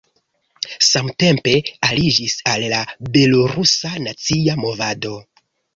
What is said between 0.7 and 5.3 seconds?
Samtempe aliĝis al belorusa nacia movado.